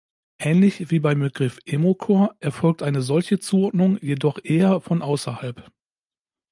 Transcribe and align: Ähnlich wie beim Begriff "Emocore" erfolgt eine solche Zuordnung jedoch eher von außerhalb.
Ähnlich 0.39 0.89
wie 0.89 0.97
beim 0.99 1.19
Begriff 1.19 1.59
"Emocore" 1.63 2.35
erfolgt 2.39 2.81
eine 2.81 3.03
solche 3.03 3.37
Zuordnung 3.37 3.99
jedoch 4.01 4.39
eher 4.43 4.81
von 4.81 5.03
außerhalb. 5.03 5.71